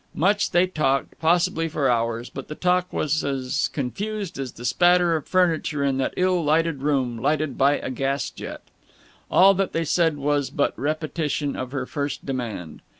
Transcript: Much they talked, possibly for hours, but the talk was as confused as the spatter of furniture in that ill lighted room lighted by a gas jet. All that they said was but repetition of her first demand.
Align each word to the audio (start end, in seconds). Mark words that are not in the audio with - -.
Much 0.15 0.49
they 0.49 0.65
talked, 0.65 1.13
possibly 1.19 1.67
for 1.69 1.87
hours, 1.87 2.27
but 2.31 2.47
the 2.47 2.55
talk 2.55 2.91
was 2.91 3.23
as 3.23 3.67
confused 3.71 4.39
as 4.39 4.53
the 4.53 4.65
spatter 4.65 5.15
of 5.15 5.27
furniture 5.27 5.83
in 5.83 5.99
that 5.99 6.11
ill 6.17 6.43
lighted 6.43 6.81
room 6.81 7.19
lighted 7.19 7.55
by 7.55 7.77
a 7.77 7.91
gas 7.91 8.31
jet. 8.31 8.63
All 9.29 9.53
that 9.53 9.73
they 9.73 9.85
said 9.85 10.17
was 10.17 10.49
but 10.49 10.73
repetition 10.75 11.55
of 11.55 11.71
her 11.71 11.85
first 11.85 12.25
demand. 12.25 12.81